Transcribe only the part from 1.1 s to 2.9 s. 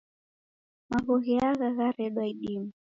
gheagha gharedwa idime